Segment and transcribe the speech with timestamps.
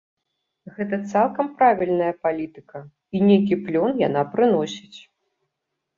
[0.77, 2.77] Гэта цалкам правільная палітыка,
[3.19, 4.99] і нейкі плён яна прыносіць.